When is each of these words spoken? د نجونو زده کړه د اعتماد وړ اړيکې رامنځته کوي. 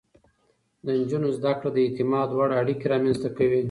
د 0.85 0.87
نجونو 0.99 1.27
زده 1.37 1.51
کړه 1.59 1.69
د 1.73 1.77
اعتماد 1.85 2.29
وړ 2.33 2.49
اړيکې 2.61 2.85
رامنځته 2.93 3.29
کوي. 3.37 3.59